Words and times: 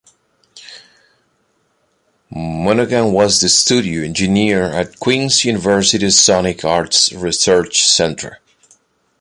Monaghan 2.31 3.11
was 3.13 3.39
the 3.39 3.47
studio 3.47 4.03
engineer 4.03 4.63
at 4.73 4.99
Queen’s 4.99 5.45
University’s 5.45 6.19
Sonic 6.19 6.65
Arts 6.65 7.13
Research 7.13 7.87
Centre. 7.87 8.39